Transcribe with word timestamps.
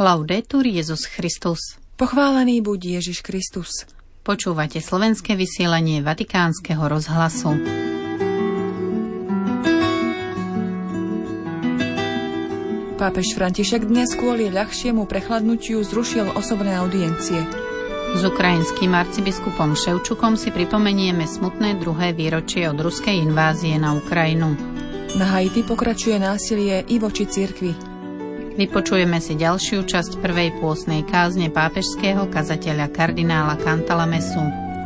Laudetur 0.00 0.64
Jezus 0.64 1.04
Christus. 1.04 1.76
Pochválený 2.00 2.64
buď 2.64 3.04
Ježiš 3.04 3.20
Kristus. 3.20 3.84
Počúvate 4.24 4.80
slovenské 4.80 5.36
vysielanie 5.36 6.00
Vatikánskeho 6.00 6.88
rozhlasu. 6.88 7.52
Pápež 12.96 13.36
František 13.36 13.84
dnes 13.92 14.16
kvôli 14.16 14.48
ľahšiemu 14.48 15.04
prechladnutiu 15.04 15.84
zrušil 15.84 16.32
osobné 16.32 16.80
audiencie. 16.80 17.44
S 18.16 18.24
ukrajinským 18.24 18.96
arcibiskupom 18.96 19.76
Ševčukom 19.76 20.40
si 20.40 20.48
pripomenieme 20.48 21.28
smutné 21.28 21.76
druhé 21.76 22.16
výročie 22.16 22.72
od 22.72 22.80
ruskej 22.80 23.20
invázie 23.20 23.76
na 23.76 23.92
Ukrajinu. 24.00 24.56
Na 25.20 25.36
Haiti 25.36 25.60
pokračuje 25.60 26.16
násilie 26.16 26.88
i 26.88 26.96
voči 26.96 27.28
cirkvi. 27.28 27.89
Vypočujeme 28.60 29.24
si 29.24 29.40
ďalšiu 29.40 29.88
časť 29.88 30.20
prvej 30.20 30.60
pôsnej 30.60 31.00
kázne 31.08 31.48
pápežského 31.48 32.28
kazateľa 32.28 32.92
kardinála 32.92 33.56
Cantalamesu. 33.56 34.36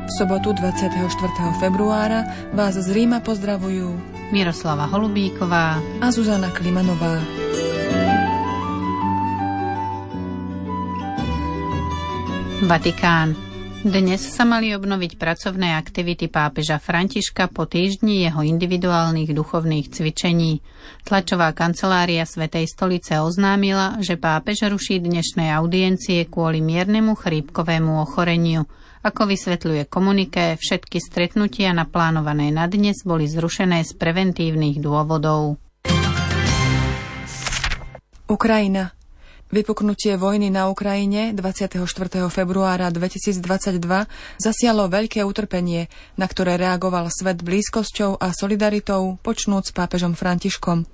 V 0.07 0.11
sobotu 0.15 0.55
24. 0.55 0.95
februára 1.59 2.23
vás 2.55 2.79
z 2.79 2.87
Ríma 2.95 3.19
pozdravujú 3.19 3.91
Miroslava 4.31 4.87
Holubíková 4.87 5.83
a 5.99 6.07
Zuzana 6.15 6.55
Klimanová. 6.55 7.19
Vatikán. 12.63 13.54
Dnes 13.85 14.25
sa 14.25 14.49
mali 14.49 14.73
obnoviť 14.73 15.21
pracovné 15.21 15.77
aktivity 15.77 16.33
pápeža 16.33 16.81
Františka 16.81 17.53
po 17.53 17.69
týždni 17.69 18.25
jeho 18.25 18.41
individuálnych 18.41 19.37
duchovných 19.37 19.93
cvičení. 19.93 20.65
Tlačová 21.05 21.53
kancelária 21.53 22.25
Svetej 22.25 22.65
stolice 22.65 23.21
oznámila, 23.21 24.01
že 24.01 24.17
pápež 24.17 24.73
ruší 24.73 25.05
dnešné 25.05 25.53
audiencie 25.53 26.25
kvôli 26.25 26.65
miernemu 26.65 27.13
chrípkovému 27.13 28.01
ochoreniu. 28.01 28.65
Ako 29.05 29.29
vysvetľuje 29.29 29.85
komuniké, 29.85 30.57
všetky 30.57 30.97
stretnutia 30.97 31.77
naplánované 31.77 32.49
na 32.57 32.65
dnes 32.65 33.05
boli 33.05 33.29
zrušené 33.29 33.85
z 33.85 33.93
preventívnych 34.01 34.81
dôvodov. 34.81 35.61
Ukrajina. 38.33 38.97
Vypuknutie 39.55 40.19
vojny 40.19 40.51
na 40.51 40.67
Ukrajine 40.67 41.31
24. 41.31 41.87
februára 42.27 42.91
2022 42.91 43.39
zasialo 44.43 44.91
veľké 44.91 45.23
utrpenie, 45.23 45.87
na 46.19 46.27
ktoré 46.27 46.59
reagoval 46.59 47.07
svet 47.07 47.39
blízkosťou 47.39 48.19
a 48.19 48.35
solidaritou, 48.35 49.15
počnúc 49.23 49.71
pápežom 49.71 50.19
Františkom. 50.19 50.91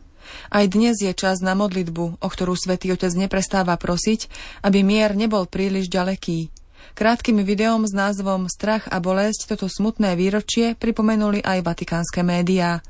Aj 0.53 0.65
dnes 0.69 0.93
je 1.01 1.09
čas 1.17 1.41
na 1.41 1.57
modlitbu, 1.57 2.21
o 2.21 2.29
ktorú 2.29 2.53
svätý 2.53 2.93
Otec 2.93 3.17
neprestáva 3.17 3.81
prosiť, 3.81 4.29
aby 4.61 4.85
mier 4.85 5.17
nebol 5.17 5.49
príliš 5.49 5.89
ďaleký. 5.89 6.53
Krátkým 6.93 7.41
videom 7.41 7.89
s 7.89 7.97
názvom 7.97 8.45
Strach 8.45 8.85
a 8.93 9.01
bolesť 9.01 9.57
toto 9.57 9.73
smutné 9.73 10.21
výročie 10.21 10.77
pripomenuli 10.77 11.41
aj 11.41 11.65
vatikánske 11.65 12.21
médiá. 12.21 12.85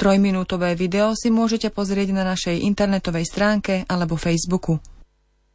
Trojminútové 0.00 0.72
video 0.80 1.12
si 1.12 1.28
môžete 1.28 1.68
pozrieť 1.68 2.16
na 2.16 2.24
našej 2.24 2.56
internetovej 2.64 3.28
stránke 3.28 3.84
alebo 3.84 4.16
Facebooku. 4.16 4.80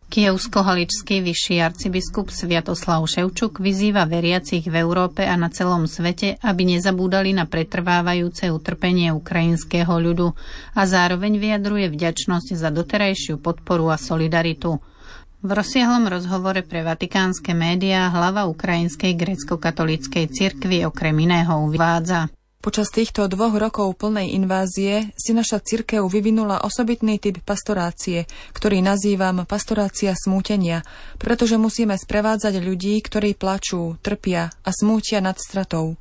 Kievsko-haličský 0.09 1.21
vyšší 1.21 1.61
arcibiskup 1.61 2.33
Sviatoslav 2.33 3.05
Ševčuk 3.05 3.61
vyzýva 3.61 4.09
veriacich 4.09 4.65
v 4.65 4.81
Európe 4.81 5.21
a 5.21 5.37
na 5.37 5.53
celom 5.53 5.85
svete, 5.85 6.41
aby 6.41 6.65
nezabúdali 6.65 7.29
na 7.29 7.45
pretrvávajúce 7.45 8.49
utrpenie 8.49 9.13
ukrajinského 9.13 9.93
ľudu 10.01 10.33
a 10.73 10.81
zároveň 10.89 11.37
vyjadruje 11.37 11.93
vďačnosť 11.93 12.57
za 12.57 12.73
doterajšiu 12.73 13.37
podporu 13.37 13.93
a 13.93 14.01
solidaritu. 14.01 14.81
V 15.45 15.49
rozsiahlom 15.53 16.09
rozhovore 16.09 16.65
pre 16.65 16.81
vatikánske 16.81 17.53
médiá 17.53 18.09
hlava 18.09 18.49
Ukrajinskej 18.49 19.13
grecko-katolíckej 19.13 20.25
cirkvi 20.33 20.89
okrem 20.89 21.13
iného 21.21 21.53
uvádza. 21.69 22.33
Počas 22.59 22.91
týchto 22.91 23.31
dvoch 23.31 23.55
rokov 23.55 23.95
plnej 23.95 24.35
invázie 24.35 25.15
si 25.15 25.31
naša 25.31 25.63
cirkev 25.63 26.03
vyvinula 26.11 26.59
osobitný 26.67 27.15
typ 27.15 27.39
pastorácie, 27.39 28.27
ktorý 28.51 28.83
nazývam 28.83 29.47
pastorácia 29.47 30.11
smútenia, 30.11 30.83
pretože 31.15 31.55
musíme 31.55 31.95
sprevádzať 31.95 32.59
ľudí, 32.59 32.99
ktorí 32.99 33.39
plačú, 33.39 33.95
trpia 34.03 34.51
a 34.51 34.69
smútia 34.75 35.23
nad 35.23 35.39
stratou. 35.39 35.95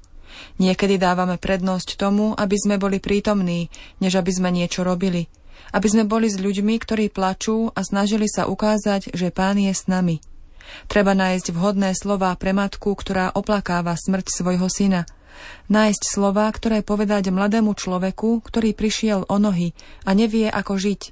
Niekedy 0.58 0.98
dávame 0.98 1.38
prednosť 1.38 1.94
tomu, 1.94 2.34
aby 2.34 2.58
sme 2.58 2.74
boli 2.74 2.98
prítomní, 2.98 3.70
než 4.02 4.18
aby 4.18 4.34
sme 4.34 4.50
niečo 4.50 4.82
robili. 4.82 5.30
Aby 5.70 5.86
sme 5.94 6.10
boli 6.10 6.26
s 6.26 6.42
ľuďmi, 6.42 6.74
ktorí 6.82 7.14
plačú 7.14 7.70
a 7.70 7.86
snažili 7.86 8.26
sa 8.26 8.50
ukázať, 8.50 9.14
že 9.14 9.30
Pán 9.30 9.62
je 9.62 9.70
s 9.70 9.86
nami. 9.86 10.18
Treba 10.90 11.14
nájsť 11.14 11.54
vhodné 11.54 11.94
slová 11.94 12.34
pre 12.34 12.50
matku, 12.50 12.98
ktorá 12.98 13.30
oplakáva 13.30 13.94
smrť 13.94 14.26
svojho 14.42 14.66
syna– 14.66 15.06
Nájsť 15.68 16.02
slova, 16.04 16.48
ktoré 16.50 16.80
povedať 16.80 17.28
mladému 17.28 17.76
človeku, 17.76 18.40
ktorý 18.44 18.72
prišiel 18.72 19.28
o 19.28 19.36
nohy 19.36 19.76
a 20.08 20.14
nevie, 20.16 20.48
ako 20.48 20.80
žiť, 20.80 21.02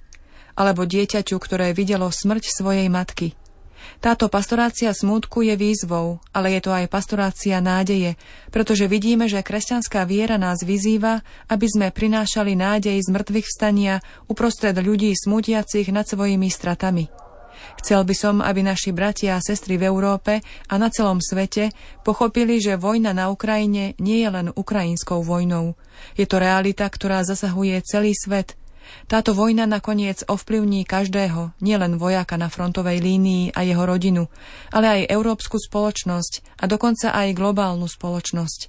alebo 0.56 0.88
dieťaťu, 0.88 1.37
ktoré 1.37 1.76
videlo 1.76 2.09
smrť 2.09 2.44
svojej 2.48 2.88
matky. 2.88 3.37
Táto 4.00 4.26
pastorácia 4.26 4.91
smútku 4.92 5.47
je 5.47 5.54
výzvou, 5.54 6.19
ale 6.34 6.59
je 6.59 6.60
to 6.64 6.70
aj 6.75 6.91
pastorácia 6.91 7.62
nádeje, 7.62 8.19
pretože 8.50 8.91
vidíme, 8.91 9.31
že 9.31 9.44
kresťanská 9.44 10.04
viera 10.04 10.37
nás 10.37 10.60
vyzýva, 10.66 11.22
aby 11.48 11.66
sme 11.70 11.87
prinášali 11.94 12.58
nádej 12.58 12.98
z 13.00 13.08
mŕtvych 13.08 13.47
vstania 13.47 14.03
uprostred 14.26 14.76
ľudí 14.76 15.14
smútiacich 15.14 15.88
nad 15.94 16.04
svojimi 16.04 16.50
stratami. 16.50 17.25
Chcel 17.83 18.03
by 18.03 18.15
som, 18.17 18.34
aby 18.43 18.65
naši 18.65 18.91
bratia 18.91 19.37
a 19.37 19.44
sestry 19.44 19.77
v 19.77 19.87
Európe 19.87 20.41
a 20.43 20.75
na 20.77 20.89
celom 20.89 21.22
svete 21.22 21.71
pochopili, 22.03 22.59
že 22.59 22.81
vojna 22.81 23.12
na 23.12 23.28
Ukrajine 23.28 23.94
nie 24.03 24.25
je 24.25 24.28
len 24.33 24.49
ukrajinskou 24.53 25.22
vojnou. 25.22 25.78
Je 26.17 26.27
to 26.28 26.41
realita, 26.41 26.87
ktorá 26.89 27.22
zasahuje 27.22 27.81
celý 27.84 28.12
svet. 28.17 28.55
Táto 29.11 29.34
vojna 29.34 29.67
nakoniec 29.67 30.22
ovplyvní 30.27 30.87
každého, 30.87 31.59
nielen 31.59 31.99
vojáka 31.99 32.39
na 32.39 32.47
frontovej 32.47 33.03
línii 33.03 33.50
a 33.55 33.67
jeho 33.67 33.83
rodinu, 33.83 34.31
ale 34.71 35.03
aj 35.03 35.11
európsku 35.11 35.59
spoločnosť 35.59 36.62
a 36.62 36.71
dokonca 36.71 37.11
aj 37.11 37.34
globálnu 37.34 37.87
spoločnosť. 37.91 38.61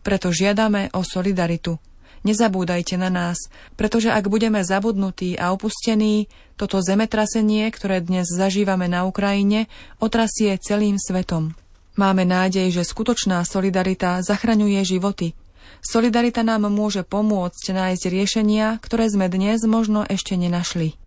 Preto 0.00 0.32
žiadame 0.32 0.92
o 0.96 1.04
solidaritu. 1.04 1.89
Nezabúdajte 2.20 3.00
na 3.00 3.08
nás, 3.08 3.48
pretože 3.80 4.12
ak 4.12 4.28
budeme 4.28 4.60
zabudnutí 4.60 5.40
a 5.40 5.56
opustení, 5.56 6.28
toto 6.60 6.84
zemetrasenie, 6.84 7.64
ktoré 7.72 8.04
dnes 8.04 8.28
zažívame 8.28 8.92
na 8.92 9.08
Ukrajine, 9.08 9.72
otrasie 10.04 10.52
celým 10.60 11.00
svetom. 11.00 11.56
Máme 11.96 12.28
nádej, 12.28 12.68
že 12.76 12.84
skutočná 12.84 13.40
solidarita 13.48 14.20
zachraňuje 14.20 14.84
životy. 14.84 15.32
Solidarita 15.80 16.44
nám 16.44 16.68
môže 16.68 17.08
pomôcť 17.08 17.72
nájsť 17.72 18.04
riešenia, 18.12 18.76
ktoré 18.84 19.08
sme 19.08 19.32
dnes 19.32 19.64
možno 19.64 20.04
ešte 20.04 20.36
nenašli. 20.36 21.00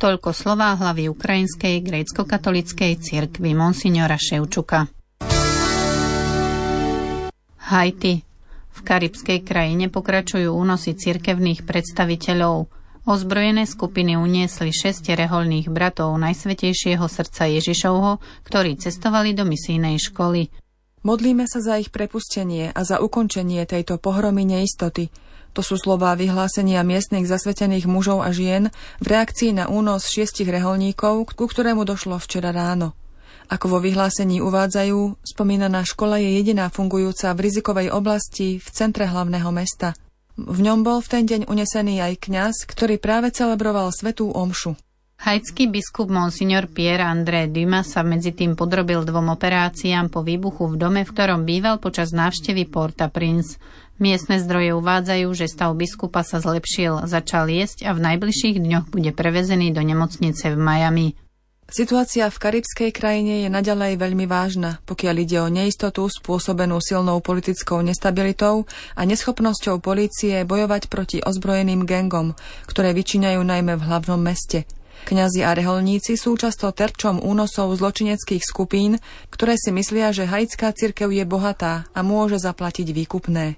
Toľko 0.00 0.32
slová 0.32 0.72
hlavy 0.80 1.12
Ukrajinskej 1.12 1.84
grécko-katolickej 1.84 3.04
cirkvi 3.04 3.52
Monsignora 3.52 4.16
Ševčuka. 4.16 4.88
Haiti 7.68 8.23
karibskej 8.84 9.40
krajine 9.40 9.88
pokračujú 9.88 10.52
únosy 10.52 10.92
cirkevných 10.92 11.64
predstaviteľov. 11.64 12.68
Ozbrojené 13.04 13.68
skupiny 13.68 14.16
uniesli 14.16 14.72
šesť 14.72 15.16
reholných 15.16 15.68
bratov 15.68 16.16
Najsvetejšieho 16.20 17.04
srdca 17.04 17.48
Ježišovho, 17.48 18.20
ktorí 18.44 18.80
cestovali 18.80 19.32
do 19.32 19.44
misijnej 19.48 19.96
školy. 20.00 20.48
Modlíme 21.04 21.44
sa 21.44 21.60
za 21.60 21.76
ich 21.76 21.92
prepustenie 21.92 22.72
a 22.72 22.80
za 22.80 23.04
ukončenie 23.04 23.68
tejto 23.68 24.00
pohromy 24.00 24.48
neistoty. 24.48 25.12
To 25.52 25.60
sú 25.60 25.76
slová 25.76 26.16
vyhlásenia 26.16 26.80
miestnych 26.80 27.28
zasvetených 27.28 27.84
mužov 27.84 28.24
a 28.24 28.32
žien 28.32 28.72
v 29.04 29.06
reakcii 29.12 29.52
na 29.52 29.68
únos 29.68 30.08
šiestich 30.08 30.48
reholníkov, 30.48 31.28
ku 31.36 31.44
ktorému 31.44 31.84
došlo 31.84 32.16
včera 32.16 32.56
ráno. 32.56 32.96
Ako 33.52 33.66
vo 33.68 33.78
vyhlásení 33.80 34.40
uvádzajú, 34.40 35.20
spomínaná 35.20 35.84
škola 35.84 36.16
je 36.16 36.40
jediná 36.40 36.72
fungujúca 36.72 37.36
v 37.36 37.42
rizikovej 37.44 37.88
oblasti 37.92 38.56
v 38.56 38.68
centre 38.72 39.04
hlavného 39.04 39.52
mesta. 39.52 39.92
V 40.34 40.58
ňom 40.64 40.82
bol 40.82 40.98
v 41.04 41.10
ten 41.12 41.24
deň 41.28 41.40
unesený 41.46 42.02
aj 42.02 42.26
kňaz, 42.26 42.54
ktorý 42.66 42.98
práve 42.98 43.30
celebroval 43.30 43.92
svetú 43.94 44.32
omšu. 44.32 44.74
Haitský 45.14 45.70
biskup 45.70 46.10
Monsignor 46.10 46.66
Pierre 46.66 47.06
André 47.06 47.46
Dumas 47.46 47.94
sa 47.94 48.02
medzi 48.02 48.34
tým 48.34 48.58
podrobil 48.58 49.06
dvom 49.06 49.30
operáciám 49.30 50.10
po 50.10 50.26
výbuchu 50.26 50.74
v 50.74 50.76
dome, 50.76 51.00
v 51.06 51.12
ktorom 51.14 51.46
býval 51.46 51.78
počas 51.78 52.10
návštevy 52.10 52.66
Porta 52.66 53.06
Prince. 53.06 53.62
Miestne 54.02 54.42
zdroje 54.42 54.74
uvádzajú, 54.74 55.28
že 55.32 55.46
stav 55.46 55.70
biskupa 55.78 56.26
sa 56.26 56.42
zlepšil, 56.42 57.06
začal 57.06 57.46
jesť 57.46 57.86
a 57.86 57.94
v 57.94 58.04
najbližších 58.10 58.58
dňoch 58.58 58.90
bude 58.90 59.14
prevezený 59.14 59.70
do 59.70 59.86
nemocnice 59.86 60.50
v 60.50 60.58
Miami. 60.58 61.08
Situácia 61.64 62.28
v 62.28 62.36
karibskej 62.36 62.90
krajine 62.92 63.42
je 63.42 63.48
naďalej 63.48 63.96
veľmi 63.96 64.28
vážna, 64.28 64.84
pokiaľ 64.84 65.16
ide 65.24 65.38
o 65.40 65.48
neistotu 65.48 66.04
spôsobenú 66.12 66.76
silnou 66.84 67.24
politickou 67.24 67.80
nestabilitou 67.80 68.68
a 68.92 69.02
neschopnosťou 69.08 69.80
polície 69.80 70.44
bojovať 70.44 70.92
proti 70.92 71.18
ozbrojeným 71.24 71.88
gengom, 71.88 72.36
ktoré 72.68 72.92
vyčíňajú 72.92 73.40
najmä 73.40 73.80
v 73.80 73.86
hlavnom 73.90 74.20
meste. 74.20 74.68
Kňazi 75.04 75.44
a 75.44 75.52
reholníci 75.52 76.16
sú 76.16 76.36
často 76.36 76.68
terčom 76.72 77.20
únosov 77.20 77.76
zločineckých 77.76 78.44
skupín, 78.44 79.00
ktoré 79.28 79.56
si 79.60 79.72
myslia, 79.72 80.12
že 80.12 80.24
haitská 80.28 80.72
cirkev 80.72 81.12
je 81.12 81.24
bohatá 81.28 81.88
a 81.92 82.00
môže 82.00 82.40
zaplatiť 82.40 82.92
výkupné. 82.92 83.56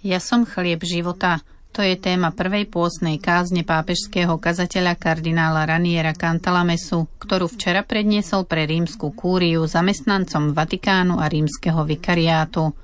Ja 0.00 0.16
som 0.16 0.48
chlieb 0.48 0.80
života. 0.84 1.44
To 1.70 1.86
je 1.86 1.94
téma 1.94 2.34
prvej 2.34 2.66
pôstnej 2.66 3.22
kázne 3.22 3.62
pápežského 3.62 4.34
kazateľa 4.42 4.98
kardinála 4.98 5.70
Raniera 5.70 6.10
Cantalamesu, 6.10 7.06
ktorú 7.22 7.46
včera 7.46 7.86
predniesol 7.86 8.42
pre 8.42 8.66
rímsku 8.66 9.14
kúriu 9.14 9.62
zamestnancom 9.70 10.50
Vatikánu 10.50 11.22
a 11.22 11.30
rímskeho 11.30 11.86
vikariátu. 11.86 12.74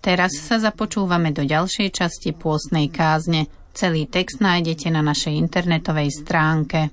Teraz 0.00 0.32
sa 0.40 0.56
započúvame 0.56 1.36
do 1.36 1.44
ďalšej 1.44 1.92
časti 1.92 2.32
pôstnej 2.32 2.88
kázne. 2.88 3.52
Celý 3.76 4.08
text 4.08 4.40
nájdete 4.40 4.88
na 4.88 5.04
našej 5.04 5.36
internetovej 5.36 6.08
stránke. 6.24 6.88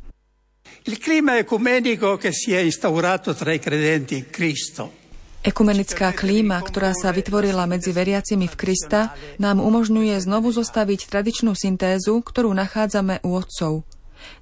Il 0.91 0.99
clima 0.99 1.39
ecumenico 1.39 2.19
che 2.19 2.35
si 2.35 2.51
è 2.51 2.59
instaurato 2.59 3.31
tra 3.31 3.55
i 3.55 3.59
credenti 3.59 4.19
in 4.19 4.27
Cristo 4.29 4.98
Ekumenická 5.39 6.11
klíma, 6.11 6.59
ktorá 6.59 6.91
sa 6.91 7.15
vytvorila 7.15 7.63
medzi 7.63 7.95
veriacimi 7.95 8.51
v 8.51 8.59
Krista, 8.59 9.15
nám 9.39 9.63
umožňuje 9.63 10.19
znovu 10.19 10.51
zostaviť 10.51 11.07
tradičnú 11.07 11.55
syntézu, 11.55 12.19
ktorú 12.19 12.51
nachádzame 12.51 13.23
u 13.23 13.39
otcov. 13.39 13.87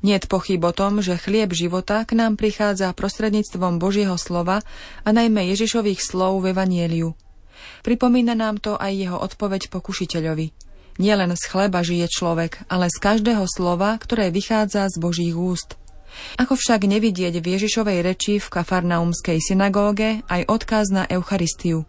Nie 0.01 0.17
je 0.17 0.25
pochyb 0.25 0.57
o 0.65 0.73
tom, 0.73 1.05
že 1.05 1.21
chlieb 1.21 1.53
života 1.53 2.01
k 2.01 2.17
nám 2.17 2.33
prichádza 2.33 2.89
prostredníctvom 2.97 3.77
Božieho 3.77 4.17
slova 4.17 4.65
a 5.05 5.09
najmä 5.13 5.45
Ježišových 5.53 6.01
slov 6.01 6.41
v 6.41 6.57
Evanieliu. 6.57 7.13
Pripomína 7.85 8.33
nám 8.33 8.57
to 8.57 8.73
aj 8.73 8.89
jeho 8.89 9.21
odpoveď 9.21 9.69
pokušiteľovi. 9.69 10.49
Nielen 10.97 11.37
z 11.37 11.43
chleba 11.45 11.85
žije 11.85 12.09
človek, 12.09 12.65
ale 12.73 12.89
z 12.89 12.97
každého 12.97 13.45
slova, 13.45 13.93
ktoré 14.01 14.33
vychádza 14.33 14.89
z 14.89 14.97
Božích 14.97 15.37
úst. 15.37 15.77
Ako 16.37 16.57
však 16.57 16.85
nevidieť 16.85 17.37
v 17.39 17.45
Ježišovej 17.57 17.99
reči 18.05 18.33
v 18.37 18.47
kafarnaumskej 18.47 19.41
synagóge 19.41 20.21
aj 20.27 20.47
odkaz 20.47 20.93
na 20.93 21.03
Eucharistiu. 21.07 21.87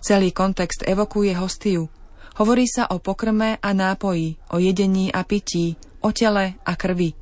Celý 0.00 0.30
kontext 0.30 0.86
evokuje 0.86 1.34
hostiu. 1.36 1.90
Hovorí 2.38 2.66
sa 2.66 2.90
o 2.90 2.98
pokrme 2.98 3.62
a 3.62 3.70
nápoji, 3.70 4.38
o 4.50 4.58
jedení 4.58 5.10
a 5.14 5.22
pití, 5.22 5.78
o 6.02 6.10
tele 6.10 6.58
a 6.66 6.72
krvi. 6.74 7.14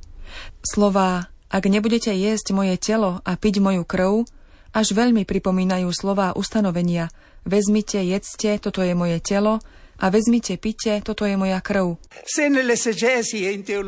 Slová 0.65 1.33
ak 1.53 1.69
nebudete 1.69 2.09
jesť 2.17 2.57
moje 2.57 2.81
telo 2.81 3.21
a 3.29 3.37
piť 3.37 3.61
moju 3.61 3.85
krv, 3.85 4.25
až 4.73 4.97
veľmi 4.97 5.29
pripomínajú 5.29 5.93
slová 5.93 6.33
ustanovenia. 6.33 7.13
Vezmite, 7.45 8.01
jedzte, 8.01 8.57
toto 8.57 8.81
je 8.81 8.97
moje 8.97 9.21
telo, 9.21 9.61
a 9.99 10.09
vezmite, 10.09 10.57
pite, 10.57 11.01
toto 11.05 11.27
je 11.29 11.37
moja 11.37 11.61
krv. 11.61 11.97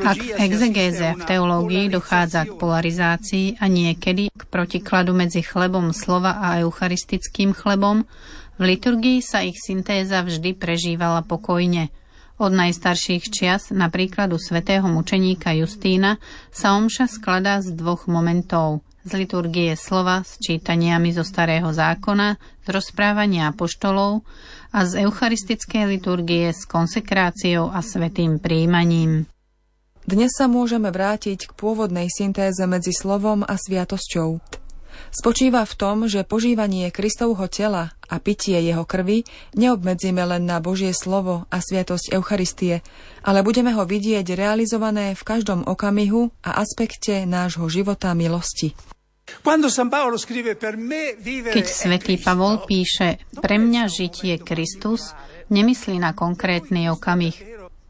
Ak 0.05 0.19
v 0.21 0.31
exegéze 0.39 1.06
v 1.17 1.23
teológii 1.27 1.91
dochádza 1.91 2.47
k 2.47 2.53
polarizácii 2.55 3.47
a 3.59 3.67
niekedy 3.67 4.31
k 4.31 4.43
protikladu 4.47 5.17
medzi 5.17 5.41
chlebom 5.43 5.91
slova 5.91 6.39
a 6.39 6.62
eucharistickým 6.62 7.56
chlebom, 7.56 8.05
v 8.55 8.62
liturgii 8.62 9.19
sa 9.19 9.43
ich 9.43 9.59
syntéza 9.59 10.23
vždy 10.23 10.55
prežívala 10.55 11.27
pokojne. 11.27 11.91
Od 12.39 12.50
najstarších 12.50 13.31
čias, 13.31 13.71
napríklad 13.71 14.31
u 14.35 14.39
svätého 14.39 14.87
mučeníka 14.87 15.55
Justína, 15.55 16.19
sa 16.50 16.75
omša 16.75 17.07
skladá 17.11 17.62
z 17.62 17.75
dvoch 17.75 18.07
momentov– 18.11 18.81
z 19.05 19.12
liturgie 19.12 19.77
slova 19.77 20.25
s 20.25 20.41
čítaniami 20.41 21.12
zo 21.12 21.23
starého 21.23 21.69
zákona, 21.69 22.41
z 22.65 22.69
rozprávania 22.73 23.53
apoštolov 23.53 24.25
a 24.73 24.89
z 24.89 25.05
eucharistickej 25.05 25.85
liturgie 25.87 26.49
s 26.51 26.65
konsekráciou 26.65 27.69
a 27.69 27.85
svetým 27.85 28.41
príjmaním. 28.41 29.29
Dnes 30.05 30.33
sa 30.37 30.49
môžeme 30.49 30.93
vrátiť 30.93 31.49
k 31.49 31.53
pôvodnej 31.56 32.12
syntéze 32.12 32.61
medzi 32.69 32.93
slovom 32.93 33.41
a 33.45 33.56
sviatosťou. 33.56 34.41
Spočíva 35.15 35.62
v 35.62 35.75
tom, 35.79 35.97
že 36.11 36.27
požívanie 36.27 36.91
Kristovho 36.91 37.47
tela 37.47 37.95
a 38.07 38.17
pitie 38.19 38.59
jeho 38.62 38.87
krvi 38.87 39.27
neobmedzíme 39.55 40.23
len 40.23 40.47
na 40.47 40.59
Božie 40.59 40.91
slovo 40.95 41.47
a 41.50 41.59
sviatosť 41.62 42.15
Eucharistie, 42.15 42.83
ale 43.23 43.43
budeme 43.43 43.75
ho 43.75 43.87
vidieť 43.87 44.35
realizované 44.35 45.15
v 45.15 45.23
každom 45.23 45.67
okamihu 45.67 46.31
a 46.43 46.59
aspekte 46.62 47.27
nášho 47.27 47.67
života 47.71 48.11
milosti. 48.15 48.75
Keď 51.55 51.67
svätý 51.67 52.15
Pavol 52.21 52.63
píše 52.69 53.19
Pre 53.35 53.57
mňa 53.59 53.83
žiť 53.91 54.15
je 54.23 54.37
Kristus, 54.39 55.17
nemyslí 55.51 55.99
na 55.99 56.15
konkrétny 56.15 56.93
okamih. 56.93 57.35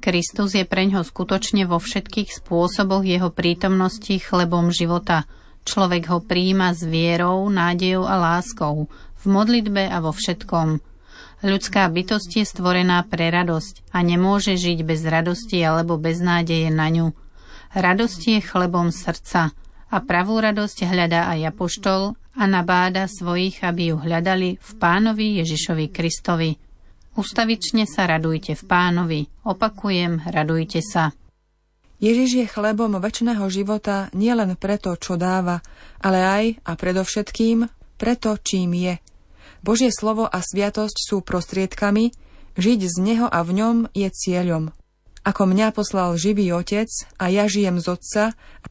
Kristus 0.00 0.52
je 0.52 0.69
preňho 0.69 1.00
skutočne 1.00 1.64
vo 1.64 1.81
všetkých 1.81 2.29
spôsoboch 2.29 3.05
jeho 3.05 3.32
prítomnosti 3.32 4.12
chlebom 4.20 4.69
života. 4.69 5.25
Človek 5.64 6.12
ho 6.12 6.19
príjima 6.20 6.76
s 6.76 6.85
vierou, 6.85 7.49
nádejou 7.49 8.05
a 8.05 8.20
láskou, 8.20 8.93
v 9.20 9.25
modlitbe 9.25 9.88
a 9.88 10.05
vo 10.05 10.12
všetkom. 10.12 10.85
Ľudská 11.41 11.88
bytosť 11.88 12.31
je 12.37 12.44
stvorená 12.44 13.00
pre 13.08 13.32
radosť 13.32 13.96
a 13.96 14.05
nemôže 14.05 14.61
žiť 14.61 14.85
bez 14.85 15.00
radosti 15.08 15.61
alebo 15.64 15.96
bez 15.96 16.20
nádeje 16.20 16.69
na 16.69 16.93
ňu. 16.93 17.17
Radosť 17.73 18.20
je 18.29 18.38
chlebom 18.44 18.93
srdca– 18.93 19.50
a 19.94 20.02
pravú 20.02 20.43
radosť 20.43 20.91
hľadá 20.91 21.31
aj 21.31 21.55
Apoštol 21.55 22.19
a 22.35 22.43
nabáda 22.50 23.06
svojich, 23.06 23.62
aby 23.62 23.94
ju 23.94 23.96
hľadali 24.02 24.58
v 24.58 24.70
pánovi 24.75 25.38
Ježišovi 25.38 25.87
Kristovi. 25.94 26.58
Ustavične 27.14 27.87
sa 27.87 28.11
radujte 28.11 28.58
v 28.58 28.62
pánovi. 28.67 29.20
Opakujem, 29.46 30.26
radujte 30.26 30.82
sa. 30.82 31.14
Ježiš 32.02 32.31
je 32.43 32.46
chlebom 32.50 32.99
väčšného 32.99 33.46
života 33.46 34.11
nielen 34.11 34.58
preto, 34.58 34.99
čo 34.99 35.14
dáva, 35.14 35.62
ale 36.02 36.19
aj 36.26 36.44
a 36.67 36.75
predovšetkým 36.75 37.70
preto, 37.94 38.35
čím 38.43 38.75
je. 38.75 38.94
Božie 39.62 39.94
slovo 39.94 40.26
a 40.26 40.43
sviatosť 40.43 40.96
sú 41.06 41.23
prostriedkami, 41.23 42.11
žiť 42.58 42.81
z 42.82 42.96
neho 42.99 43.31
a 43.31 43.41
v 43.46 43.50
ňom 43.62 43.76
je 43.94 44.11
cieľom. 44.11 44.75
Ako 45.24 45.48
mňa 45.48 45.72
poslal 45.72 46.20
živý 46.20 46.52
otec 46.52 46.84
a 47.16 47.32
ja 47.32 47.48
žijem 47.48 47.80
z 47.80 47.96
otca, 47.96 48.22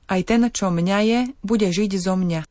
aj 0.05 0.21
ten, 0.21 0.45
čo 0.53 0.69
mňa 0.69 0.97
je, 1.01 1.19
bude 1.41 1.65
žiť 1.65 1.91
zo 1.97 2.13
mňa. 2.13 2.45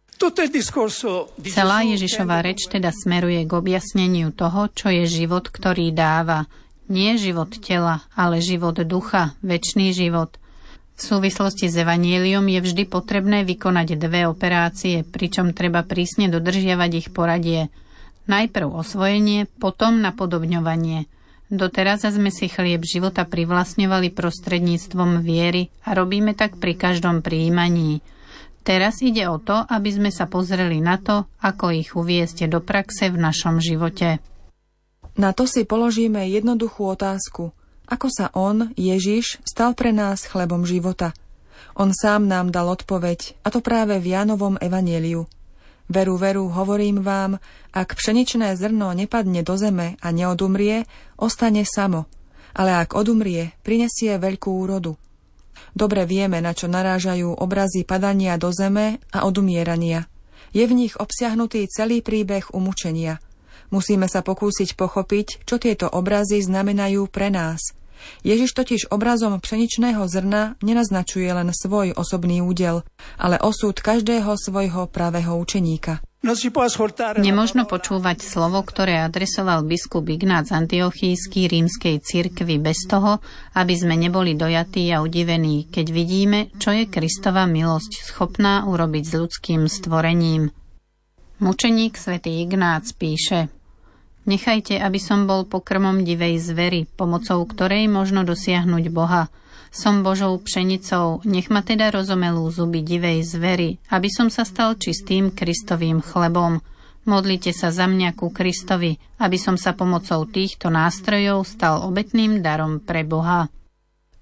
Celá 1.47 1.79
Ježišová 1.87 2.43
reč 2.43 2.67
teda 2.67 2.91
smeruje 2.91 3.47
k 3.47 3.53
objasneniu 3.55 4.35
toho, 4.35 4.67
čo 4.75 4.91
je 4.91 5.07
život, 5.07 5.47
ktorý 5.47 5.95
dáva. 5.95 6.51
Nie 6.91 7.15
život 7.15 7.55
tela, 7.63 8.03
ale 8.19 8.43
život 8.43 8.75
ducha, 8.83 9.39
väčší 9.39 9.95
život. 9.95 10.35
V 10.99 11.03
súvislosti 11.03 11.71
s 11.71 11.79
evaníliom 11.79 12.43
je 12.43 12.59
vždy 12.59 12.91
potrebné 12.91 13.47
vykonať 13.47 13.99
dve 14.03 14.27
operácie, 14.27 15.07
pričom 15.07 15.55
treba 15.55 15.87
prísne 15.87 16.27
dodržiavať 16.27 16.91
ich 16.91 17.09
poradie. 17.15 17.71
Najprv 18.27 18.67
osvojenie, 18.67 19.47
potom 19.63 20.03
napodobňovanie– 20.03 21.07
Doteraz 21.53 22.09
sme 22.09 22.33
si 22.33 22.49
chlieb 22.49 22.81
života 22.81 23.29
privlastňovali 23.29 24.09
prostredníctvom 24.17 25.21
viery 25.21 25.69
a 25.85 25.93
robíme 25.93 26.33
tak 26.33 26.57
pri 26.57 26.73
každom 26.73 27.21
príjmaní. 27.21 28.01
Teraz 28.65 29.05
ide 29.05 29.29
o 29.29 29.37
to, 29.37 29.61
aby 29.69 29.93
sme 29.93 30.09
sa 30.09 30.25
pozreli 30.25 30.81
na 30.81 30.97
to, 30.97 31.29
ako 31.45 31.77
ich 31.77 31.93
uviesť 31.93 32.49
do 32.49 32.65
praxe 32.65 33.13
v 33.13 33.21
našom 33.21 33.61
živote. 33.61 34.25
Na 35.21 35.37
to 35.37 35.45
si 35.45 35.69
položíme 35.69 36.25
jednoduchú 36.25 36.89
otázku. 36.89 37.53
Ako 37.85 38.09
sa 38.09 38.33
On, 38.33 38.73
Ježiš, 38.73 39.37
stal 39.45 39.77
pre 39.77 39.93
nás 39.93 40.25
chlebom 40.25 40.65
života? 40.65 41.13
On 41.77 41.93
sám 41.93 42.33
nám 42.33 42.49
dal 42.49 42.73
odpoveď, 42.73 43.37
a 43.45 43.53
to 43.53 43.61
práve 43.61 44.01
v 44.01 44.17
Jánovom 44.17 44.57
evanieliu. 44.57 45.29
Veru, 45.93 46.17
veru, 46.17 46.49
hovorím 46.49 47.05
vám, 47.05 47.37
ak 47.77 48.01
pšeničné 48.01 48.57
zrno 48.57 48.97
nepadne 48.97 49.45
do 49.45 49.61
zeme 49.61 50.01
a 50.01 50.09
neodumrie, 50.09 50.89
ostane 51.21 51.69
samo, 51.69 52.09
ale 52.57 52.81
ak 52.81 52.97
odumrie, 52.97 53.53
prinesie 53.61 54.17
veľkú 54.17 54.49
úrodu. 54.49 54.97
Dobre 55.77 56.09
vieme, 56.09 56.41
na 56.41 56.57
čo 56.57 56.65
narážajú 56.65 57.37
obrazy 57.37 57.85
padania 57.85 58.41
do 58.41 58.49
zeme 58.57 59.05
a 59.13 59.29
odumierania. 59.29 60.09
Je 60.57 60.65
v 60.65 60.73
nich 60.73 60.97
obsiahnutý 60.97 61.69
celý 61.69 62.01
príbeh 62.01 62.57
umúčenia. 62.57 63.21
Musíme 63.69 64.09
sa 64.09 64.25
pokúsiť 64.25 64.73
pochopiť, 64.73 65.45
čo 65.45 65.61
tieto 65.61 65.93
obrazy 65.93 66.41
znamenajú 66.41 67.05
pre 67.13 67.29
nás– 67.29 67.61
Ježiš 68.23 68.55
totiž 68.55 68.81
obrazom 68.95 69.39
pšeničného 69.39 70.05
zrna 70.07 70.55
nenaznačuje 70.63 71.29
len 71.29 71.51
svoj 71.51 71.95
osobný 71.97 72.43
údel, 72.45 72.87
ale 73.19 73.39
osud 73.39 73.75
každého 73.79 74.35
svojho 74.39 74.87
pravého 74.89 75.35
učeníka. 75.39 76.05
Nemožno 77.19 77.67
počúvať 77.67 78.23
slovo, 78.23 78.63
ktoré 78.63 79.03
adresoval 79.03 79.67
biskup 79.67 80.07
Ignác 80.07 80.55
Antiochísky 80.55 81.51
rímskej 81.51 81.99
cirkvi 81.99 82.63
bez 82.63 82.87
toho, 82.87 83.19
aby 83.59 83.75
sme 83.75 83.99
neboli 83.99 84.39
dojatí 84.39 84.87
a 84.95 85.03
udivení, 85.03 85.67
keď 85.67 85.87
vidíme, 85.91 86.55
čo 86.63 86.71
je 86.71 86.87
Kristova 86.87 87.51
milosť 87.51 88.07
schopná 88.07 88.71
urobiť 88.71 89.03
s 89.03 89.13
ľudským 89.19 89.67
stvorením. 89.67 90.55
Mučeník 91.43 91.99
svätý 91.99 92.39
Ignác 92.47 92.95
píše– 92.95 93.51
Nechajte, 94.23 94.79
aby 94.79 95.03
som 95.03 95.27
bol 95.27 95.43
pokrmom 95.51 96.07
divej 96.07 96.39
zvery, 96.39 96.87
pomocou 96.87 97.43
ktorej 97.43 97.91
možno 97.91 98.23
dosiahnuť 98.23 98.85
Boha. 98.95 99.27
Som 99.75 100.07
Božou 100.07 100.39
pšenicou, 100.39 101.25
nech 101.27 101.51
ma 101.51 101.65
teda 101.65 101.91
rozomelú 101.91 102.47
zuby 102.53 102.85
divej 102.87 103.25
zvery, 103.25 103.83
aby 103.91 104.09
som 104.13 104.31
sa 104.31 104.47
stal 104.47 104.79
čistým 104.79 105.35
Kristovým 105.35 106.05
chlebom. 106.05 106.63
Modlite 107.03 107.51
sa 107.51 107.75
za 107.75 107.91
mňa 107.91 108.15
ku 108.15 108.31
Kristovi, 108.31 108.95
aby 109.19 109.35
som 109.35 109.59
sa 109.59 109.75
pomocou 109.75 110.23
týchto 110.29 110.71
nástrojov 110.71 111.43
stal 111.43 111.83
obetným 111.83 112.39
darom 112.45 112.79
pre 112.79 113.03
Boha. 113.03 113.51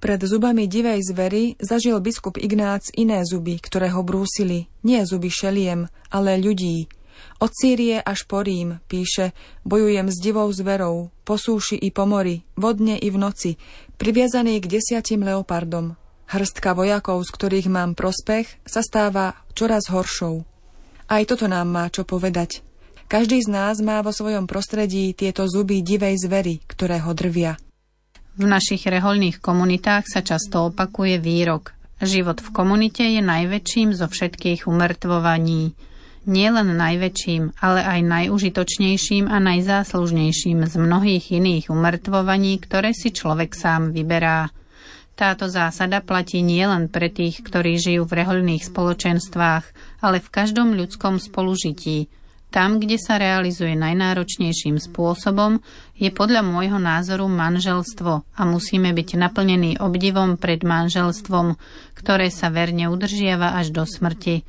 Pred 0.01 0.25
zubami 0.25 0.65
divej 0.65 1.13
zvery 1.13 1.61
zažil 1.61 2.01
biskup 2.01 2.41
Ignác 2.41 2.89
iné 2.97 3.21
zuby, 3.21 3.61
ktoré 3.61 3.93
ho 3.93 4.01
brúsili. 4.01 4.65
Nie 4.81 5.05
zuby 5.05 5.29
šeliem, 5.29 5.93
ale 6.09 6.41
ľudí. 6.41 6.89
Od 7.41 7.51
Sýrie 7.53 8.01
až 8.01 8.29
po 8.29 8.45
Rím, 8.45 8.81
píše, 8.85 9.33
bojujem 9.65 10.09
s 10.09 10.17
divou 10.21 10.49
zverou, 10.53 11.09
po 11.25 11.41
súši 11.41 11.77
i 11.81 11.89
po 11.89 12.05
mori, 12.05 12.45
vodne 12.57 13.01
i 13.01 13.09
v 13.09 13.17
noci, 13.17 13.51
priviazaný 13.97 14.61
k 14.61 14.81
desiatim 14.81 15.25
leopardom. 15.25 15.97
Hrstka 16.31 16.77
vojakov, 16.77 17.27
z 17.27 17.31
ktorých 17.35 17.69
mám 17.69 17.99
prospech, 17.99 18.63
sa 18.63 18.81
stáva 18.85 19.35
čoraz 19.57 19.91
horšou. 19.91 20.47
Aj 21.11 21.23
toto 21.27 21.51
nám 21.51 21.69
má 21.69 21.91
čo 21.91 22.07
povedať. 22.07 22.63
Každý 23.11 23.43
z 23.43 23.51
nás 23.51 23.83
má 23.83 23.99
vo 24.07 24.15
svojom 24.15 24.47
prostredí 24.47 25.11
tieto 25.19 25.49
zuby 25.51 25.83
divej 25.83 26.15
zvery, 26.23 26.63
ktoré 26.71 27.03
ho 27.03 27.11
drvia. 27.11 27.59
V 28.39 28.47
našich 28.47 28.87
reholných 28.87 29.43
komunitách 29.43 30.07
sa 30.07 30.23
často 30.23 30.71
opakuje 30.71 31.19
výrok 31.19 31.75
Život 32.01 32.41
v 32.41 32.49
komunite 32.57 33.05
je 33.05 33.21
najväčším 33.21 33.93
zo 33.93 34.09
všetkých 34.09 34.65
umrtvovaní. 34.65 35.77
Nie 36.29 36.53
len 36.53 36.77
najväčším, 36.77 37.57
ale 37.65 37.81
aj 37.81 38.01
najužitočnejším 38.05 39.29
a 39.29 39.41
najzáslužnejším 39.41 40.69
z 40.69 40.75
mnohých 40.77 41.33
iných 41.33 41.73
umrtvovaní, 41.73 42.61
ktoré 42.61 42.93
si 42.93 43.09
človek 43.09 43.57
sám 43.57 43.97
vyberá. 43.97 44.53
Táto 45.17 45.49
zásada 45.49 46.05
platí 46.05 46.45
nielen 46.45 46.93
pre 46.93 47.09
tých, 47.09 47.41
ktorí 47.45 47.81
žijú 47.81 48.05
v 48.05 48.25
rehoľných 48.25 48.69
spoločenstvách, 48.69 49.65
ale 50.05 50.21
v 50.21 50.29
každom 50.29 50.77
ľudskom 50.77 51.17
spolužití– 51.17 52.07
tam, 52.51 52.83
kde 52.83 52.99
sa 52.99 53.15
realizuje 53.15 53.79
najnáročnejším 53.79 54.83
spôsobom, 54.83 55.63
je 55.95 56.11
podľa 56.11 56.43
môjho 56.43 56.83
názoru 56.83 57.31
manželstvo 57.31 58.27
a 58.27 58.43
musíme 58.43 58.91
byť 58.91 59.09
naplnení 59.15 59.79
obdivom 59.79 60.35
pred 60.35 60.67
manželstvom, 60.67 61.55
ktoré 61.95 62.27
sa 62.35 62.51
verne 62.51 62.91
udržiava 62.91 63.55
až 63.55 63.71
do 63.71 63.87
smrti. 63.87 64.43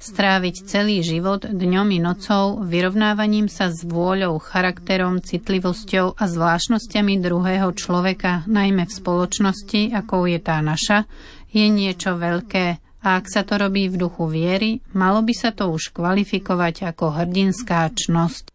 Stráviť 0.00 0.68
celý 0.68 1.00
život 1.00 1.46
dňom 1.46 1.88
i 1.94 1.98
nocou 2.02 2.60
vyrovnávaním 2.64 3.48
sa 3.48 3.72
s 3.72 3.82
vôľou, 3.82 4.36
charakterom, 4.42 5.22
citlivosťou 5.22 6.18
a 6.18 6.24
zvláštnosťami 6.24 7.20
druhého 7.22 7.70
človeka, 7.72 8.44
najmä 8.46 8.86
v 8.86 8.92
spoločnosti, 8.92 9.94
akou 9.94 10.28
je 10.28 10.38
tá 10.42 10.60
naša, 10.60 11.08
je 11.54 11.66
niečo 11.70 12.18
veľké, 12.18 12.84
a 13.04 13.20
ak 13.20 13.28
sa 13.28 13.44
to 13.44 13.60
robí 13.60 13.92
v 13.92 14.00
duchu 14.00 14.24
viery, 14.32 14.80
malo 14.96 15.20
by 15.20 15.36
sa 15.36 15.52
to 15.52 15.68
už 15.68 15.92
kvalifikovať 15.92 16.88
ako 16.96 17.12
hrdinská 17.20 17.92
čnosť. 17.92 18.48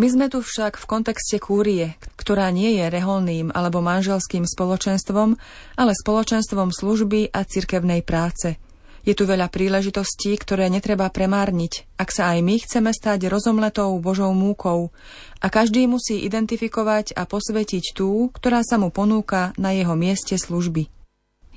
My 0.00 0.08
sme 0.08 0.32
tu 0.32 0.40
však 0.40 0.80
v 0.80 0.88
kontexte 0.88 1.36
kúrie, 1.36 2.00
ktorá 2.16 2.48
nie 2.48 2.80
je 2.80 2.88
reholným 2.88 3.52
alebo 3.52 3.84
manželským 3.84 4.48
spoločenstvom, 4.48 5.36
ale 5.76 5.92
spoločenstvom 5.92 6.72
služby 6.72 7.28
a 7.28 7.44
cirkevnej 7.44 8.00
práce. 8.00 8.56
Je 9.02 9.18
tu 9.18 9.26
veľa 9.26 9.50
príležitostí, 9.50 10.38
ktoré 10.38 10.70
netreba 10.70 11.10
premárniť, 11.10 11.90
ak 11.98 12.08
sa 12.14 12.30
aj 12.32 12.38
my 12.38 12.54
chceme 12.62 12.94
stať 12.94 13.26
rozomletou 13.26 13.98
Božou 13.98 14.30
múkou 14.30 14.94
a 15.42 15.46
každý 15.50 15.90
musí 15.90 16.22
identifikovať 16.22 17.18
a 17.18 17.26
posvetiť 17.26 17.98
tú, 17.98 18.30
ktorá 18.30 18.62
sa 18.62 18.78
mu 18.78 18.94
ponúka 18.94 19.50
na 19.58 19.74
jeho 19.74 19.98
mieste 19.98 20.38
služby. 20.38 20.86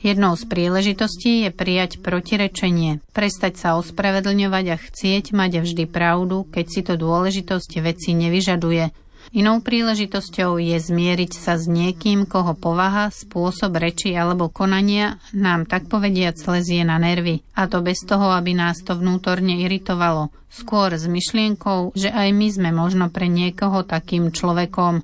Jednou 0.01 0.33
z 0.33 0.45
príležitostí 0.49 1.45
je 1.45 1.51
prijať 1.53 2.01
protirečenie, 2.01 3.01
prestať 3.13 3.61
sa 3.61 3.69
ospravedlňovať 3.77 4.65
a 4.73 4.81
chcieť 4.81 5.33
mať 5.33 5.65
vždy 5.65 5.85
pravdu, 5.85 6.49
keď 6.49 6.65
si 6.65 6.81
to 6.81 6.97
dôležitosť 6.97 7.71
veci 7.85 8.17
nevyžaduje. 8.17 9.04
Inou 9.33 9.63
príležitosťou 9.63 10.61
je 10.61 10.77
zmieriť 10.77 11.31
sa 11.33 11.57
s 11.57 11.65
niekým, 11.65 12.29
koho 12.29 12.53
povaha, 12.53 13.09
spôsob 13.09 13.79
reči 13.81 14.13
alebo 14.13 14.53
konania 14.53 15.17
nám 15.33 15.65
tak 15.65 15.89
povediať 15.89 16.37
slezie 16.37 16.85
na 16.85 17.01
nervy. 17.01 17.41
A 17.57 17.65
to 17.65 17.81
bez 17.81 18.05
toho, 18.05 18.29
aby 18.35 18.53
nás 18.53 18.83
to 18.85 18.93
vnútorne 18.93 19.57
iritovalo. 19.65 20.29
Skôr 20.51 20.93
s 20.93 21.09
myšlienkou, 21.09 21.97
že 21.97 22.13
aj 22.13 22.29
my 22.29 22.47
sme 22.53 22.69
možno 22.75 23.09
pre 23.09 23.25
niekoho 23.25 23.81
takým 23.81 24.29
človekom. 24.29 25.01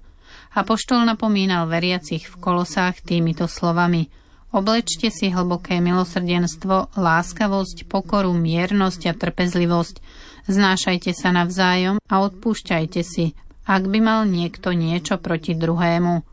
A 0.51 0.59
poštol 0.67 1.07
napomínal 1.07 1.65
veriacich 1.65 2.27
v 2.27 2.35
kolosách 2.37 3.01
týmito 3.01 3.47
slovami– 3.49 4.05
Oblečte 4.51 5.07
si 5.07 5.31
hlboké 5.31 5.79
milosrdenstvo, 5.79 6.91
láskavosť, 6.99 7.87
pokoru, 7.87 8.35
miernosť 8.35 9.01
a 9.07 9.13
trpezlivosť. 9.15 10.03
Znášajte 10.51 11.15
sa 11.15 11.31
navzájom 11.31 12.03
a 12.03 12.15
odpúšťajte 12.27 12.99
si, 12.99 13.31
ak 13.65 13.83
by 13.87 13.99
mal 14.01 14.21
niekto 14.25 14.73
niečo 14.73 15.21
proti 15.21 15.53
druhému. 15.53 16.25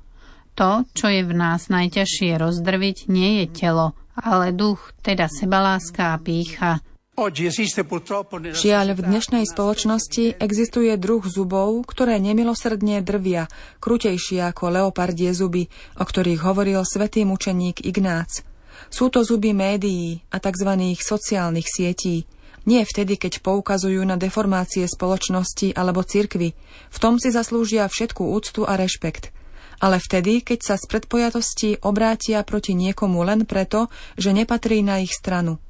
To, 0.58 0.82
čo 0.90 1.06
je 1.06 1.22
v 1.22 1.32
nás 1.32 1.70
najťažšie 1.70 2.34
rozdrviť, 2.34 3.06
nie 3.06 3.42
je 3.42 3.46
telo, 3.54 3.94
ale 4.18 4.50
duch, 4.50 4.90
teda 5.06 5.30
sebaláska 5.30 6.14
a 6.14 6.18
pícha. 6.18 6.82
Žiaľ, 7.18 8.86
v 8.94 9.00
dnešnej 9.02 9.42
spoločnosti 9.42 10.38
existuje 10.38 10.94
druh 10.94 11.26
zubov, 11.26 11.82
ktoré 11.82 12.22
nemilosrdne 12.22 13.02
drvia, 13.02 13.50
krutejšie 13.82 14.46
ako 14.46 14.70
leopardie 14.70 15.34
zuby, 15.34 15.66
o 15.98 16.06
ktorých 16.06 16.46
hovoril 16.46 16.78
svätý 16.86 17.26
mučeník 17.26 17.82
Ignác. 17.82 18.46
Sú 18.86 19.10
to 19.10 19.26
zuby 19.26 19.50
médií 19.50 20.22
a 20.30 20.38
tzv. 20.38 20.70
sociálnych 20.94 21.66
sietí. 21.66 22.22
Nie 22.68 22.84
vtedy, 22.84 23.16
keď 23.16 23.40
poukazujú 23.40 24.04
na 24.04 24.20
deformácie 24.20 24.84
spoločnosti 24.84 25.72
alebo 25.72 26.04
cirkvy. 26.04 26.52
V 26.92 26.98
tom 27.00 27.16
si 27.16 27.32
zaslúžia 27.32 27.88
všetku 27.88 28.20
úctu 28.20 28.68
a 28.68 28.76
rešpekt 28.76 29.32
ale 29.78 30.02
vtedy, 30.02 30.42
keď 30.42 30.58
sa 30.58 30.74
z 30.74 30.90
predpojatosti 30.90 31.86
obrátia 31.86 32.42
proti 32.42 32.74
niekomu 32.74 33.22
len 33.22 33.46
preto, 33.46 33.86
že 34.18 34.34
nepatrí 34.34 34.82
na 34.82 34.98
ich 34.98 35.14
stranu 35.14 35.62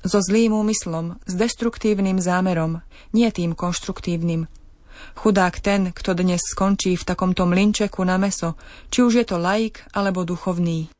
so 0.00 0.18
zlým 0.22 0.56
úmyslom, 0.56 1.20
s 1.28 1.32
destruktívnym 1.36 2.16
zámerom, 2.22 2.80
nie 3.12 3.28
tým 3.28 3.52
konštruktívnym. 3.52 4.48
Chudák 5.16 5.60
ten, 5.60 5.92
kto 5.92 6.16
dnes 6.16 6.40
skončí 6.44 6.96
v 6.96 7.04
takomto 7.04 7.44
mlinčeku 7.48 8.04
na 8.04 8.16
meso, 8.20 8.56
či 8.92 9.04
už 9.04 9.12
je 9.20 9.26
to 9.28 9.36
laik 9.40 9.84
alebo 9.92 10.24
duchovný. 10.24 10.92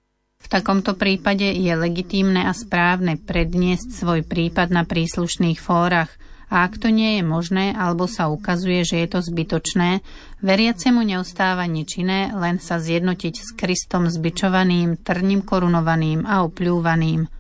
Takomto 0.50 0.98
prípade 0.98 1.46
je 1.46 1.72
legitímne 1.78 2.42
a 2.42 2.50
správne 2.50 3.14
predniesť 3.22 3.94
svoj 3.94 4.26
prípad 4.26 4.74
na 4.74 4.82
príslušných 4.82 5.62
fórach. 5.62 6.10
A 6.50 6.66
ak 6.66 6.82
to 6.82 6.90
nie 6.90 7.22
je 7.22 7.24
možné 7.24 7.70
alebo 7.70 8.10
sa 8.10 8.26
ukazuje, 8.26 8.82
že 8.82 9.06
je 9.06 9.08
to 9.14 9.22
zbytočné, 9.22 10.02
veriacemu 10.42 11.06
neustáva 11.06 11.70
nič 11.70 12.02
iné, 12.02 12.34
len 12.34 12.58
sa 12.58 12.82
zjednotiť 12.82 13.34
s 13.38 13.54
Kristom 13.54 14.10
zbičovaným, 14.10 14.98
trním 14.98 15.46
korunovaným 15.46 16.26
a 16.26 16.42
opľúvaným– 16.42 17.24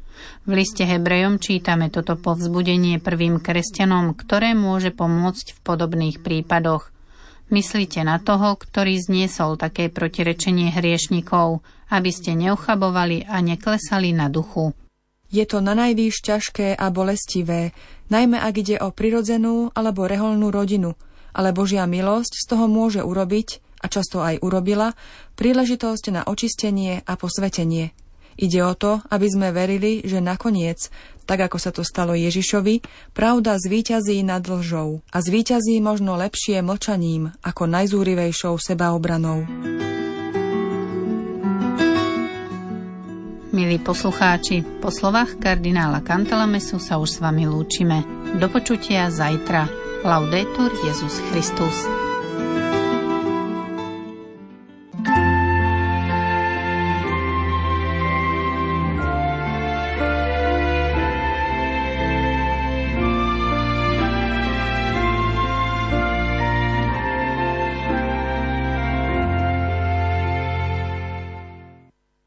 v 0.44 0.52
liste 0.56 0.84
Hebrejom 0.84 1.40
čítame 1.40 1.88
toto 1.88 2.16
povzbudenie 2.16 3.00
prvým 3.00 3.40
kresťanom, 3.40 4.12
ktoré 4.16 4.52
môže 4.52 4.92
pomôcť 4.92 5.56
v 5.56 5.62
podobných 5.64 6.16
prípadoch. 6.20 6.92
Myslíte 7.50 8.06
na 8.06 8.22
toho, 8.22 8.54
ktorý 8.54 9.00
zniesol 9.00 9.58
také 9.58 9.90
protirečenie 9.90 10.70
hriešnikov, 10.70 11.66
aby 11.90 12.10
ste 12.14 12.38
neuchabovali 12.38 13.26
a 13.26 13.42
neklesali 13.42 14.14
na 14.14 14.30
duchu. 14.30 14.72
Je 15.30 15.46
to 15.46 15.62
na 15.62 15.78
najvýš 15.78 16.26
ťažké 16.26 16.74
a 16.74 16.90
bolestivé, 16.90 17.70
najmä 18.10 18.38
ak 18.38 18.54
ide 18.58 18.76
o 18.82 18.90
prirodzenú 18.90 19.70
alebo 19.74 20.06
reholnú 20.06 20.50
rodinu, 20.50 20.98
ale 21.30 21.54
Božia 21.54 21.86
milosť 21.86 22.32
z 22.34 22.44
toho 22.50 22.66
môže 22.66 23.02
urobiť, 23.02 23.62
a 23.80 23.86
často 23.88 24.20
aj 24.20 24.44
urobila, 24.44 24.92
príležitosť 25.40 26.04
na 26.12 26.22
očistenie 26.26 27.00
a 27.06 27.12
posvetenie. 27.16 27.96
Ide 28.40 28.60
o 28.64 28.72
to, 28.72 29.04
aby 29.12 29.26
sme 29.28 29.48
verili, 29.52 30.00
že 30.00 30.20
nakoniec, 30.24 30.88
tak 31.28 31.44
ako 31.44 31.58
sa 31.60 31.70
to 31.70 31.84
stalo 31.84 32.16
Ježišovi, 32.16 32.80
pravda 33.12 33.60
zvíťazí 33.60 34.24
nad 34.24 34.40
lžou 34.42 35.04
a 35.12 35.18
zvíťazí 35.20 35.78
možno 35.84 36.16
lepšie 36.16 36.64
mlčaním 36.64 37.36
ako 37.44 37.68
najzúrivejšou 37.68 38.56
sebaobranou. 38.56 39.44
Milí 43.50 43.82
poslucháči, 43.82 44.62
po 44.78 44.94
slovách 44.94 45.42
kardinála 45.42 46.06
Cantalamesu 46.06 46.78
sa 46.78 47.02
už 47.02 47.18
s 47.18 47.18
vami 47.18 47.50
lúčime. 47.50 48.06
Do 48.38 48.46
počutia 48.46 49.10
zajtra. 49.10 49.66
Laudetur 50.06 50.70
Jezus 50.86 51.18
Christus. 51.34 52.09